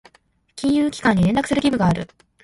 [0.55, 2.09] 金融機関に連絡する義務がある。